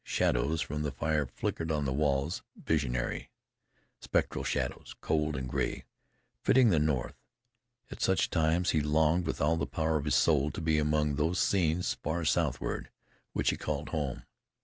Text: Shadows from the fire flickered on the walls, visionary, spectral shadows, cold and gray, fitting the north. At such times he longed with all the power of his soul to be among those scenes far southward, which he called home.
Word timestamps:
Shadows 0.03 0.61
from 0.63 0.81
the 0.81 0.91
fire 0.91 1.27
flickered 1.27 1.71
on 1.71 1.85
the 1.85 1.93
walls, 1.93 2.41
visionary, 2.55 3.29
spectral 3.99 4.43
shadows, 4.43 4.95
cold 4.99 5.35
and 5.37 5.47
gray, 5.47 5.85
fitting 6.41 6.69
the 6.71 6.79
north. 6.79 7.13
At 7.91 8.01
such 8.01 8.31
times 8.31 8.71
he 8.71 8.81
longed 8.81 9.27
with 9.27 9.39
all 9.39 9.57
the 9.57 9.67
power 9.67 9.97
of 9.97 10.05
his 10.05 10.15
soul 10.15 10.49
to 10.53 10.59
be 10.59 10.79
among 10.79 11.17
those 11.17 11.37
scenes 11.37 11.93
far 12.01 12.25
southward, 12.25 12.89
which 13.33 13.51
he 13.51 13.57
called 13.57 13.89
home. 13.89 14.23